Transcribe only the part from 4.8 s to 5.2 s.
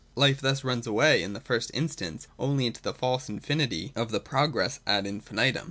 ad